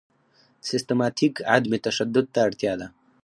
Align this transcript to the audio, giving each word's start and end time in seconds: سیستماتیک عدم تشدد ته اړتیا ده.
سیستماتیک 0.67 1.35
عدم 1.55 1.71
تشدد 1.85 2.25
ته 2.33 2.39
اړتیا 2.47 2.73
ده. 2.79 2.87